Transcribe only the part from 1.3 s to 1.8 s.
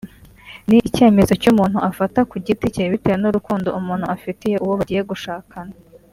cy’umuntu